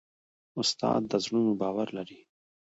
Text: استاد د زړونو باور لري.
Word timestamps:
استاد 0.59 1.01
د 1.11 1.13
زړونو 1.25 1.51
باور 1.61 1.87
لري. 1.97 2.19